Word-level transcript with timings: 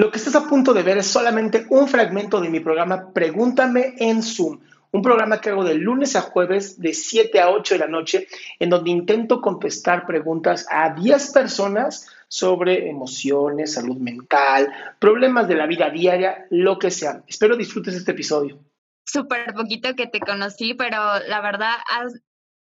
Lo 0.00 0.10
que 0.10 0.16
estás 0.16 0.34
a 0.34 0.48
punto 0.48 0.72
de 0.72 0.82
ver 0.82 0.96
es 0.96 1.08
solamente 1.08 1.66
un 1.68 1.86
fragmento 1.86 2.40
de 2.40 2.48
mi 2.48 2.60
programa 2.60 3.12
Pregúntame 3.12 3.96
en 3.98 4.22
Zoom, 4.22 4.58
un 4.92 5.02
programa 5.02 5.42
que 5.42 5.50
hago 5.50 5.62
de 5.62 5.74
lunes 5.74 6.16
a 6.16 6.22
jueves 6.22 6.80
de 6.80 6.94
7 6.94 7.38
a 7.38 7.50
8 7.50 7.74
de 7.74 7.80
la 7.80 7.86
noche, 7.86 8.26
en 8.58 8.70
donde 8.70 8.88
intento 8.88 9.42
contestar 9.42 10.06
preguntas 10.06 10.66
a 10.70 10.94
10 10.94 11.32
personas 11.32 12.08
sobre 12.28 12.88
emociones, 12.88 13.74
salud 13.74 13.98
mental, 13.98 14.72
problemas 14.98 15.48
de 15.48 15.56
la 15.56 15.66
vida 15.66 15.90
diaria, 15.90 16.46
lo 16.48 16.78
que 16.78 16.90
sea. 16.90 17.22
Espero 17.26 17.54
disfrutes 17.54 17.94
este 17.94 18.12
episodio. 18.12 18.58
Súper 19.04 19.52
poquito 19.52 19.94
que 19.96 20.06
te 20.06 20.20
conocí, 20.20 20.72
pero 20.72 20.96
la 21.28 21.42
verdad, 21.42 21.74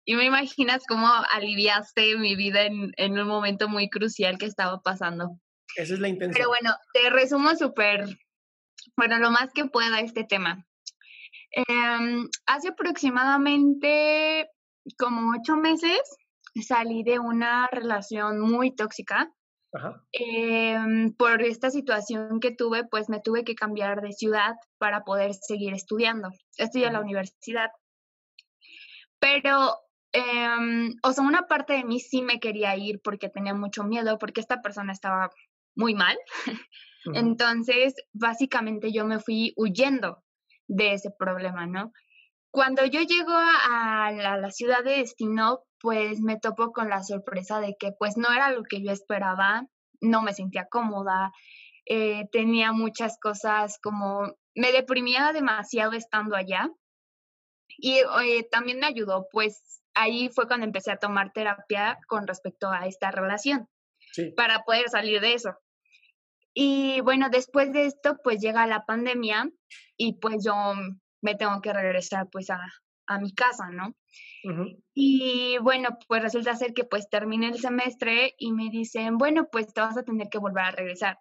y 0.05 0.17
me 0.17 0.25
imaginas 0.25 0.83
cómo 0.85 1.07
aliviaste 1.33 2.17
mi 2.17 2.35
vida 2.35 2.63
en, 2.63 2.93
en 2.97 3.21
un 3.21 3.29
momento 3.29 3.69
muy 3.69 3.89
crucial 3.89 4.37
que 4.37 4.47
estaba 4.47 4.81
pasando. 4.81 5.39
Esa 5.77 5.95
es 5.95 6.01
la 6.01 6.09
intención. 6.09 6.35
Pero 6.35 6.49
bueno, 6.49 6.77
te 6.93 7.11
resumo 7.11 7.55
súper, 7.57 8.05
bueno, 8.97 9.19
lo 9.19 9.31
más 9.31 9.51
que 9.53 9.67
pueda 9.67 10.01
este 10.01 10.25
tema. 10.25 10.67
Em, 11.53 12.29
hace 12.47 12.69
aproximadamente 12.69 14.49
como 14.97 15.33
ocho 15.37 15.57
meses 15.57 16.01
salí 16.67 17.03
de 17.03 17.19
una 17.19 17.69
relación 17.69 18.41
muy 18.41 18.75
tóxica. 18.75 19.33
Em, 20.11 21.13
por 21.15 21.43
esta 21.43 21.71
situación 21.71 22.41
que 22.41 22.51
tuve, 22.51 22.85
pues 22.85 23.09
me 23.09 23.21
tuve 23.21 23.45
que 23.45 23.55
cambiar 23.55 24.01
de 24.01 24.13
ciudad 24.13 24.57
para 24.79 25.05
poder 25.05 25.33
seguir 25.35 25.75
estudiando. 25.75 26.31
Estudié 26.57 26.89
en 26.89 26.95
la 26.95 27.01
universidad. 27.01 27.71
Pero, 29.21 29.77
em, 30.13 30.97
o 31.05 31.13
sea, 31.13 31.23
una 31.23 31.47
parte 31.47 31.75
de 31.75 31.85
mí 31.85 32.01
sí 32.01 32.23
me 32.23 32.41
quería 32.41 32.75
ir 32.77 33.01
porque 33.03 33.29
tenía 33.29 33.55
mucho 33.55 33.85
miedo, 33.85 34.19
porque 34.19 34.41
esta 34.41 34.61
persona 34.61 34.93
estaba 34.93 35.31
muy 35.75 35.95
mal. 35.95 36.19
Entonces, 37.15 37.95
básicamente 38.13 38.93
yo 38.93 39.07
me 39.07 39.21
fui 39.21 39.53
huyendo 39.57 40.23
de 40.69 40.95
ese 40.95 41.11
problema, 41.11 41.67
¿no? 41.67 41.93
Cuando 42.53 42.85
yo 42.85 43.01
llego 43.03 43.33
a 43.33 44.11
la, 44.13 44.51
ciudad 44.51 44.83
de 44.83 44.99
destino, 44.99 45.61
pues 45.81 46.21
me 46.21 46.39
topo 46.39 46.73
con 46.73 46.89
la 46.89 47.03
sorpresa 47.03 47.61
de 47.61 47.77
que 47.79 47.93
pues 47.99 48.17
no 48.17 48.33
era 48.33 48.51
lo 48.51 48.65
que 48.65 48.83
yo 48.83 48.91
esperaba, 48.91 49.67
no 50.01 50.23
me 50.23 50.35
sentía 50.35 50.67
cómoda, 50.69 51.33
eh, 51.87 52.29
tenía 52.33 52.73
muchas 52.73 53.19
cosas 53.21 53.79
como, 53.81 54.35
me 54.55 54.73
deprimía 54.73 55.33
demasiado 55.33 55.93
estando 55.93 56.35
allá 56.35 56.69
y 57.79 57.99
eh, 57.99 58.49
también 58.51 58.81
me 58.81 58.87
ayudó, 58.87 59.29
pues 59.31 59.81
ahí 59.95 60.29
fue 60.29 60.49
cuando 60.49 60.67
empecé 60.67 60.91
a 60.91 60.99
tomar 60.99 61.33
terapia 61.33 61.99
con 62.09 62.27
respecto 62.27 62.69
a 62.71 62.87
esta 62.87 63.13
relación 63.13 63.69
para 64.37 64.65
poder 64.65 64.89
salir 64.89 65.21
de 65.21 65.35
eso. 65.35 65.55
Y 66.55 67.01
bueno, 67.03 67.29
después 67.31 67.73
de 67.73 67.87
esto, 67.87 68.19
pues 68.23 68.41
llega 68.41 68.67
la 68.67 68.85
pandemia 68.85 69.51
y 69.97 70.15
pues 70.15 70.45
yo 70.45 70.55
me 71.23 71.35
tengo 71.35 71.61
que 71.61 71.73
regresar 71.73 72.29
pues 72.31 72.51
a, 72.51 72.61
a 73.07 73.19
mi 73.19 73.35
casa, 73.35 73.71
¿no? 73.71 73.95
Y 74.95 75.59
bueno, 75.59 75.99
pues 76.09 76.23
resulta 76.23 76.57
ser 76.57 76.75
que 76.75 76.85
pues 76.85 77.09
terminé 77.11 77.49
el 77.49 77.59
semestre 77.59 78.35
y 78.39 78.53
me 78.53 78.71
dicen, 78.71 79.19
bueno, 79.19 79.49
pues 79.51 79.73
te 79.73 79.81
vas 79.81 79.97
a 79.97 80.03
tener 80.03 80.29
que 80.29 80.39
volver 80.39 80.65
a 80.65 80.71
regresar. 80.71 81.19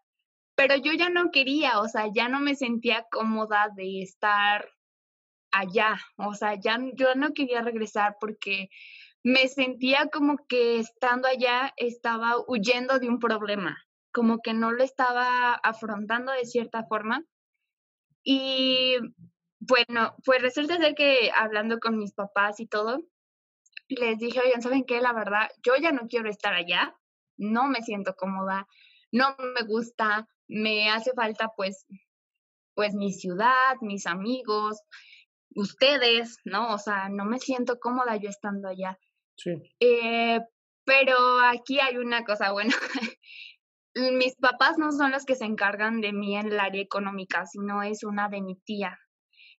Pero 0.56 0.76
yo 0.76 0.94
ya 0.94 1.10
no 1.10 1.32
quería, 1.32 1.80
o 1.80 1.88
sea, 1.88 2.08
ya 2.14 2.30
no 2.30 2.40
me 2.40 2.56
sentía 2.56 3.06
cómoda 3.12 3.70
de 3.76 4.02
estar 4.02 4.70
allá, 5.52 6.00
o 6.18 6.34
sea, 6.34 6.56
ya 6.56 6.78
yo 6.94 7.16
no 7.16 7.34
quería 7.34 7.62
regresar 7.62 8.18
porque 8.20 8.70
me 9.24 9.47
sentía 9.47 10.09
como 10.12 10.38
que 10.47 10.80
estando 10.80 11.28
allá 11.28 11.74
estaba 11.78 12.35
huyendo 12.47 13.00
de 13.00 13.09
un 13.09 13.19
problema, 13.19 13.78
como 14.12 14.40
que 14.40 14.53
no 14.53 14.72
lo 14.72 14.84
estaba 14.84 15.53
afrontando 15.56 16.31
de 16.31 16.46
cierta 16.46 16.85
forma. 16.85 17.24
Y 18.24 18.97
bueno, 19.59 20.16
pues 20.25 20.41
resulta 20.41 20.78
ser 20.78 20.96
que 20.96 21.31
hablando 21.35 21.79
con 21.79 21.97
mis 21.97 22.13
papás 22.13 22.59
y 22.59 22.68
todo, 22.68 23.03
les 23.90 24.19
dije, 24.19 24.40
oigan, 24.40 24.62
¿saben 24.62 24.85
qué? 24.85 25.02
La 25.02 25.13
verdad, 25.13 25.50
yo 25.63 25.74
ya 25.75 25.91
no 25.91 26.08
quiero 26.08 26.29
estar 26.29 26.53
allá, 26.53 26.96
no 27.38 27.68
me 27.68 27.81
siento 27.81 28.16
cómoda, 28.16 28.68
no 29.12 29.35
me 29.38 29.63
gusta, 29.66 30.28
me 30.47 30.90
hace 30.90 31.13
falta 31.13 31.52
pues, 31.56 31.85
pues 32.75 32.94
mi 32.94 33.12
ciudad, 33.12 33.75
mis 33.81 34.06
amigos, 34.06 34.81
ustedes, 35.56 36.38
¿no? 36.46 36.74
O 36.74 36.78
sea, 36.78 37.09
no 37.09 37.25
me 37.25 37.40
siento 37.40 37.79
cómoda 37.79 38.16
yo 38.18 38.29
estando 38.29 38.68
allá. 38.69 38.97
Sí. 39.40 39.52
Eh, 39.80 40.40
pero 40.86 41.16
aquí 41.46 41.80
hay 41.80 41.98
una 41.98 42.24
cosa 42.24 42.52
buena. 42.52 42.76
Mis 43.96 44.36
papás 44.36 44.78
no 44.78 44.92
son 44.92 45.12
los 45.12 45.26
que 45.26 45.36
se 45.36 45.46
encargan 45.46 46.02
de 46.02 46.14
mí 46.14 46.38
en 46.38 46.48
el 46.48 46.60
área 46.60 46.82
económica, 46.82 47.46
sino 47.46 47.82
es 47.82 48.04
una 48.04 48.30
de 48.30 48.42
mi 48.42 48.56
tía. 48.56 48.98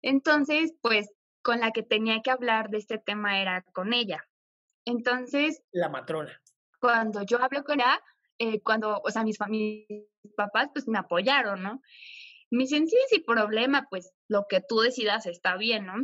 Entonces, 0.03 0.73
pues 0.83 1.11
con 1.43 1.61
la 1.61 1.73
que 1.73 1.83
tenía 1.83 2.21
que 2.23 2.31
hablar 2.31 2.69
de 2.71 2.79
este 2.79 2.99
tema 2.99 3.41
era 3.41 3.63
con 3.73 3.93
ella. 3.93 4.25
Entonces... 4.85 5.63
La 5.73 5.89
matrona. 5.89 6.41
Cuando 6.81 7.23
yo 7.23 7.43
hablo 7.43 7.65
con 7.65 7.81
ella, 7.81 8.01
eh, 8.39 8.61
cuando, 8.63 9.01
o 9.03 9.11
sea, 9.11 9.25
mis, 9.25 9.39
mis 9.49 10.35
papás 10.37 10.69
pues 10.73 10.89
me 10.89 10.99
apoyaron, 10.99 11.63
¿no? 11.63 11.83
Me 12.51 12.65
dicen, 12.65 12.89
sí, 12.89 12.97
sin 13.09 13.25
problema, 13.25 13.87
pues 13.91 14.13
lo 14.29 14.47
que 14.49 14.61
tú 14.67 14.81
decidas 14.81 15.27
está 15.27 15.57
bien, 15.57 15.87
¿no? 15.87 15.95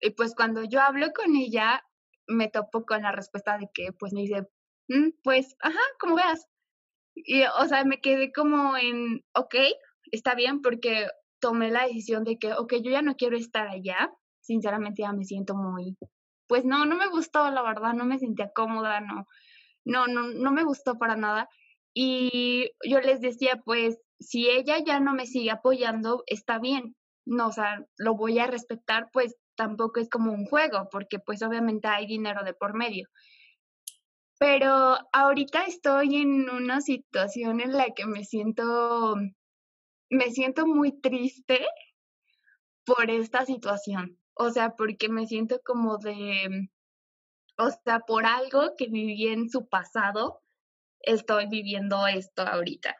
Y 0.00 0.10
pues 0.10 0.34
cuando 0.34 0.64
yo 0.64 0.80
hablo 0.80 1.12
con 1.12 1.36
ella, 1.36 1.84
me 2.30 2.48
topo 2.48 2.84
con 2.86 3.02
la 3.02 3.12
respuesta 3.12 3.58
de 3.58 3.68
que 3.74 3.92
pues 3.92 4.12
me 4.12 4.22
dice, 4.22 4.48
mm, 4.88 5.10
pues, 5.22 5.56
ajá, 5.60 5.80
como 5.98 6.16
veas. 6.16 6.46
Y, 7.14 7.42
o 7.44 7.66
sea, 7.66 7.84
me 7.84 8.00
quedé 8.00 8.32
como 8.32 8.76
en, 8.76 9.24
ok, 9.34 9.54
está 10.12 10.34
bien, 10.34 10.62
porque 10.62 11.08
tomé 11.40 11.70
la 11.70 11.86
decisión 11.86 12.24
de 12.24 12.38
que, 12.38 12.52
ok, 12.54 12.74
yo 12.82 12.90
ya 12.90 13.02
no 13.02 13.16
quiero 13.16 13.36
estar 13.36 13.68
allá. 13.68 14.10
Sinceramente 14.40 15.02
ya 15.02 15.12
me 15.12 15.24
siento 15.24 15.54
muy, 15.54 15.96
pues 16.48 16.64
no, 16.64 16.86
no 16.86 16.96
me 16.96 17.08
gustó, 17.08 17.50
la 17.50 17.62
verdad, 17.62 17.94
no 17.94 18.04
me 18.04 18.18
sentía 18.18 18.50
cómoda, 18.54 19.00
no, 19.00 19.26
no, 19.84 20.06
no, 20.08 20.28
no 20.28 20.52
me 20.52 20.64
gustó 20.64 20.98
para 20.98 21.16
nada. 21.16 21.48
Y 21.94 22.72
yo 22.88 23.00
les 23.00 23.20
decía, 23.20 23.60
pues, 23.64 23.98
si 24.20 24.48
ella 24.48 24.78
ya 24.84 25.00
no 25.00 25.14
me 25.14 25.26
sigue 25.26 25.50
apoyando, 25.50 26.22
está 26.26 26.58
bien. 26.58 26.96
No, 27.26 27.48
o 27.48 27.52
sea, 27.52 27.84
lo 27.98 28.14
voy 28.16 28.38
a 28.38 28.46
respetar, 28.46 29.10
pues 29.12 29.36
tampoco 29.60 30.00
es 30.00 30.08
como 30.08 30.32
un 30.32 30.46
juego, 30.46 30.88
porque 30.90 31.18
pues 31.18 31.42
obviamente 31.42 31.86
hay 31.86 32.06
dinero 32.06 32.42
de 32.44 32.54
por 32.54 32.72
medio. 32.72 33.10
Pero 34.38 34.96
ahorita 35.12 35.66
estoy 35.66 36.16
en 36.16 36.48
una 36.48 36.80
situación 36.80 37.60
en 37.60 37.74
la 37.74 37.90
que 37.94 38.06
me 38.06 38.24
siento, 38.24 39.16
me 40.08 40.30
siento 40.30 40.66
muy 40.66 40.98
triste 40.98 41.60
por 42.86 43.10
esta 43.10 43.44
situación. 43.44 44.18
O 44.32 44.48
sea, 44.48 44.76
porque 44.76 45.10
me 45.10 45.26
siento 45.26 45.60
como 45.62 45.98
de, 45.98 46.70
o 47.58 47.70
sea, 47.84 48.00
por 48.00 48.24
algo 48.24 48.76
que 48.78 48.86
viví 48.86 49.28
en 49.28 49.50
su 49.50 49.68
pasado, 49.68 50.42
estoy 51.00 51.48
viviendo 51.50 52.06
esto 52.06 52.40
ahorita. 52.40 52.96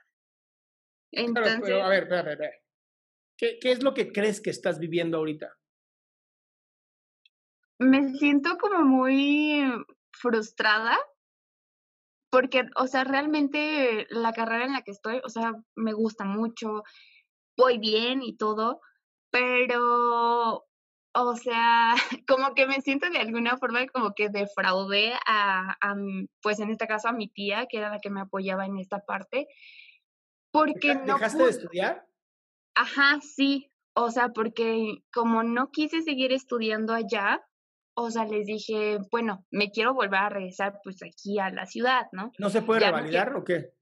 Entonces, 1.11 1.61
pero, 1.63 1.85
a 1.85 1.89
ver, 1.89 2.05
a 2.13 2.23
ver, 2.23 2.29
a 2.29 2.37
ver. 2.37 2.53
¿Qué, 3.39 3.59
¿Qué 3.59 3.73
es 3.73 3.83
lo 3.83 3.95
que 3.95 4.13
crees 4.13 4.43
que 4.43 4.51
estás 4.51 4.79
viviendo 4.79 5.17
ahorita? 5.17 5.57
Me 7.81 8.13
siento 8.19 8.59
como 8.59 8.85
muy 8.85 9.65
frustrada 10.13 10.99
porque, 12.31 12.67
o 12.77 12.87
sea, 12.87 13.05
realmente 13.05 14.07
la 14.11 14.33
carrera 14.33 14.67
en 14.67 14.75
la 14.75 14.83
que 14.83 14.93
estoy, 14.93 15.21
o 15.25 15.31
sea, 15.31 15.55
me 15.75 15.95
gusta 15.95 16.25
mucho, 16.25 16.85
voy 17.57 17.79
bien 17.79 18.23
y 18.23 18.37
todo, 18.37 18.83
pero, 19.31 20.67
o 21.15 21.37
sea, 21.37 21.95
como 22.29 22.55
que 22.55 22.67
me 22.67 22.83
siento 22.83 23.09
de 23.09 23.19
alguna 23.19 23.57
forma 23.57 23.87
como 23.87 24.15
que 24.15 24.29
defraudé 24.29 25.15
a, 25.27 25.77
a, 25.81 25.97
pues 26.43 26.61
en 26.61 26.71
este 26.71 26.87
caso 26.87 27.09
a 27.09 27.13
mi 27.13 27.29
tía, 27.29 27.67
que 27.67 27.79
era 27.79 27.91
la 27.91 27.99
que 27.99 28.11
me 28.11 28.21
apoyaba 28.21 28.67
en 28.67 28.79
esta 28.79 29.01
parte, 29.01 29.49
porque 30.53 30.97
no... 30.97 31.15
¿Dejaste 31.15 31.45
de 31.45 31.51
estudiar? 31.51 32.07
Ajá, 32.77 33.21
sí, 33.23 33.73
o 33.95 34.11
sea, 34.11 34.29
porque 34.29 35.03
como 35.13 35.43
no 35.43 35.71
quise 35.71 36.03
seguir 36.03 36.33
estudiando 36.33 36.93
allá, 36.93 37.43
o 37.95 38.11
sea, 38.11 38.25
les 38.25 38.47
dije, 38.47 38.99
bueno, 39.11 39.45
me 39.51 39.71
quiero 39.71 39.95
volver 39.95 40.21
a 40.21 40.29
regresar 40.29 40.81
pues 40.83 41.03
aquí 41.03 41.39
a 41.39 41.51
la 41.51 41.67
ciudad, 41.67 42.07
¿no? 42.13 42.33
¿No 42.39 42.51
se 42.51 42.63
puede 42.63 42.81
revalidar 42.81 43.35
o 43.37 43.45
qué? 43.45 43.73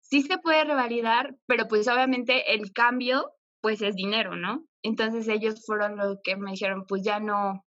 Sí 0.00 0.22
se 0.22 0.38
puede 0.38 0.64
revalidar, 0.64 1.36
pero 1.46 1.68
pues 1.68 1.86
obviamente 1.88 2.54
el 2.54 2.72
cambio 2.72 3.32
pues 3.60 3.82
es 3.82 3.94
dinero, 3.94 4.36
¿no? 4.36 4.66
Entonces 4.82 5.28
ellos 5.28 5.62
fueron 5.64 5.96
los 5.96 6.18
que 6.24 6.36
me 6.36 6.52
dijeron, 6.52 6.84
pues 6.86 7.02
ya 7.02 7.20
no, 7.20 7.64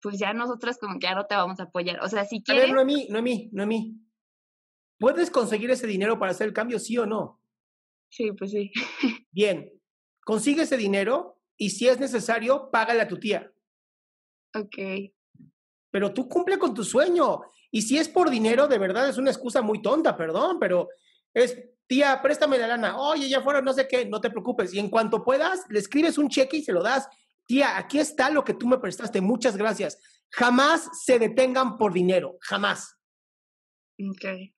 pues 0.00 0.18
ya 0.18 0.32
nosotros 0.32 0.78
como 0.78 0.98
que 0.98 1.06
ya 1.06 1.14
no 1.14 1.26
te 1.26 1.34
vamos 1.34 1.60
a 1.60 1.64
apoyar. 1.64 2.00
O 2.02 2.08
sea, 2.08 2.24
si 2.24 2.42
quieres... 2.42 2.64
A 2.64 2.66
ver, 2.66 2.74
no 2.74 2.82
a 2.82 2.84
mí, 2.84 3.06
no 3.10 3.18
a 3.18 3.22
mí, 3.22 3.48
no 3.52 3.62
a 3.62 3.66
mí. 3.66 4.00
¿Puedes 4.98 5.30
conseguir 5.30 5.70
ese 5.70 5.86
dinero 5.86 6.18
para 6.18 6.32
hacer 6.32 6.48
el 6.48 6.52
cambio, 6.52 6.78
sí 6.78 6.98
o 6.98 7.06
no? 7.06 7.40
Sí, 8.10 8.32
pues 8.32 8.50
sí. 8.50 8.72
Bien, 9.30 9.70
consigue 10.24 10.62
ese 10.62 10.76
dinero 10.76 11.40
y 11.56 11.70
si 11.70 11.88
es 11.88 11.98
necesario, 11.98 12.70
págale 12.70 13.02
a 13.02 13.08
tu 13.08 13.18
tía. 13.18 13.52
Ok. 14.54 14.78
Pero 15.90 16.12
tú 16.12 16.28
cumple 16.28 16.58
con 16.58 16.74
tu 16.74 16.84
sueño. 16.84 17.42
Y 17.70 17.82
si 17.82 17.98
es 17.98 18.08
por 18.08 18.30
dinero, 18.30 18.68
de 18.68 18.78
verdad 18.78 19.08
es 19.08 19.18
una 19.18 19.30
excusa 19.30 19.62
muy 19.62 19.82
tonta, 19.82 20.16
perdón, 20.16 20.58
pero 20.58 20.88
es, 21.34 21.58
tía, 21.86 22.20
préstame 22.22 22.58
la 22.58 22.68
lana. 22.68 22.98
Oye, 22.98 23.28
ya 23.28 23.42
fueron, 23.42 23.64
no 23.64 23.72
sé 23.72 23.86
qué, 23.86 24.06
no 24.06 24.20
te 24.20 24.30
preocupes. 24.30 24.72
Y 24.72 24.78
en 24.78 24.90
cuanto 24.90 25.24
puedas, 25.24 25.66
le 25.68 25.78
escribes 25.78 26.18
un 26.18 26.28
cheque 26.28 26.58
y 26.58 26.62
se 26.62 26.72
lo 26.72 26.82
das. 26.82 27.08
Tía, 27.46 27.76
aquí 27.78 27.98
está 27.98 28.30
lo 28.30 28.44
que 28.44 28.54
tú 28.54 28.66
me 28.66 28.78
prestaste. 28.78 29.20
Muchas 29.20 29.56
gracias. 29.56 29.98
Jamás 30.30 30.88
se 31.04 31.18
detengan 31.18 31.78
por 31.78 31.92
dinero. 31.92 32.36
Jamás. 32.40 32.96
Ok. 33.98 34.52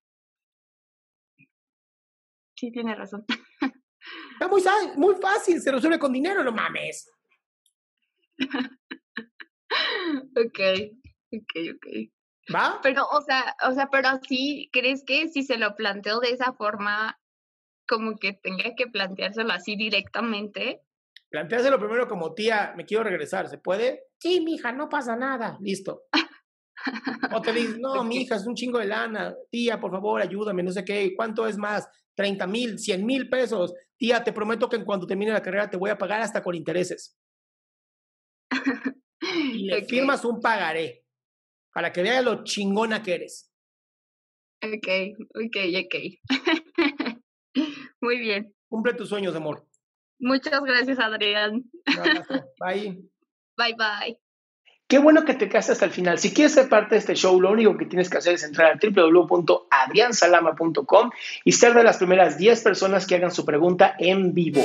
Sí, 2.57 2.71
tiene 2.71 2.95
razón. 2.95 3.25
Está 4.33 4.49
muy, 4.49 4.63
muy 4.97 5.15
fácil, 5.17 5.61
se 5.61 5.71
resuelve 5.71 5.99
con 5.99 6.13
dinero, 6.13 6.43
no 6.43 6.53
mames. 6.53 7.11
ok, 10.47 10.61
ok, 11.33 11.53
ok. 11.75 11.87
¿Va? 12.55 12.81
Pero, 12.83 13.07
o 13.07 13.23
sea, 13.23 13.57
o 13.69 13.73
sea, 13.73 13.89
pero 13.91 14.09
sí, 14.27 14.69
¿crees 14.73 15.05
que 15.05 15.29
si 15.29 15.43
se 15.43 15.59
lo 15.59 15.77
planteo 15.77 16.21
de 16.21 16.31
esa 16.31 16.53
forma, 16.53 17.19
como 17.87 18.17
que 18.17 18.33
tenga 18.33 18.75
que 18.77 18.87
planteárselo 18.87 19.53
así 19.53 19.77
directamente? 19.77 20.83
Planteáselo 21.29 21.79
primero 21.79 22.09
como 22.09 22.35
tía, 22.35 22.73
me 22.77 22.85
quiero 22.85 23.05
regresar, 23.05 23.49
¿se 23.49 23.59
puede? 23.59 24.05
Sí, 24.19 24.41
mija, 24.41 24.73
no 24.73 24.89
pasa 24.89 25.15
nada, 25.15 25.59
listo. 25.61 26.03
o 27.33 27.41
te 27.41 27.53
dices, 27.53 27.79
no, 27.81 28.03
mi 28.03 28.23
hija, 28.23 28.37
es 28.37 28.47
un 28.47 28.55
chingo 28.55 28.79
de 28.79 28.87
lana, 28.87 29.35
tía, 29.51 29.79
por 29.79 29.93
favor, 29.93 30.21
ayúdame, 30.21 30.63
no 30.63 30.73
sé 30.73 30.85
qué, 30.85 31.13
¿cuánto 31.15 31.47
es 31.47 31.57
más? 31.57 31.89
30 32.17 32.47
mil, 32.47 32.79
100 32.79 33.07
mil 33.07 33.29
pesos. 33.29 33.73
Tía, 33.97 34.25
te 34.25 34.33
prometo 34.33 34.69
que 34.69 34.77
en 34.77 34.85
cuanto 34.85 35.07
termine 35.07 35.33
la 35.33 35.43
carrera 35.43 35.71
te 35.71 35.77
voy 35.77 35.91
a 35.91 35.99
pagar 35.99 36.21
hasta 36.21 36.43
con 36.43 36.55
intereses. 36.55 37.17
y 39.35 39.67
le 39.67 39.85
firmas 39.85 40.25
un 40.25 40.41
pagaré 40.41 41.05
para 41.73 41.93
que 41.93 42.03
vea 42.03 42.23
lo 42.23 42.43
chingona 42.45 43.03
que 43.03 43.15
eres. 43.15 43.51
Ok, 44.63 44.87
ok, 45.35 45.57
ok. 45.85 45.95
Muy 48.01 48.19
bien. 48.19 48.55
Cumple 48.69 48.95
tus 48.95 49.09
sueños, 49.09 49.35
amor. 49.35 49.67
Muchas 50.19 50.63
gracias, 50.63 50.99
Adrián. 50.99 51.65
Bye. 52.59 52.99
Bye, 53.57 53.75
bye. 53.75 54.19
Qué 54.89 54.99
bueno 54.99 55.25
que 55.25 55.35
te 55.35 55.49
quedaste 55.49 55.73
hasta 55.73 55.85
el 55.85 55.91
final. 55.93 56.19
Si 56.19 56.35
quieres 56.35 56.55
ser 56.55 56.69
parte 56.69 56.95
de 56.95 56.99
este 56.99 57.15
show, 57.15 57.41
lo 57.41 57.53
único 57.53 57.77
que 57.77 57.87
tienes 57.87 58.11
que 58.11 58.19
hacer 58.19 58.35
es 58.35 58.43
entrar 58.43 58.73
a 58.73 58.81
www.adriansalama.com 58.83 61.11
y 61.45 61.53
ser 61.53 61.75
de 61.75 61.85
las 61.85 61.99
primeras 61.99 62.39
10 62.39 62.61
personas 62.63 63.07
que 63.07 63.15
hagan 63.15 63.31
su 63.31 63.45
pregunta 63.45 63.95
en 63.99 64.35
vivo. 64.35 64.65